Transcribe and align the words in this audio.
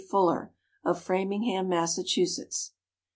Fuller, 0.09 0.51
of 0.83 0.99
Fram 0.99 1.31
ingham, 1.31 1.69
Massachusetts. 1.69 2.71